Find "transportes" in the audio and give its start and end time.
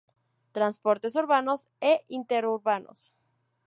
0.57-1.13